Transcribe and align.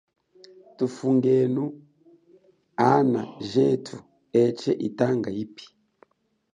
Thufumbenu 0.77 1.63
ana 2.91 3.21
jethu 3.51 3.95
etshee 4.41 4.79
yitanga 4.81 5.29
yipi. 5.37 5.65